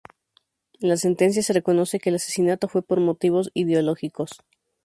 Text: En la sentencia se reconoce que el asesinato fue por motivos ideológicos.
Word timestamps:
En 0.79 0.89
la 0.89 0.97
sentencia 0.97 1.43
se 1.43 1.53
reconoce 1.53 1.99
que 1.99 2.09
el 2.09 2.15
asesinato 2.15 2.67
fue 2.67 2.81
por 2.81 2.99
motivos 2.99 3.51
ideológicos. 3.53 4.31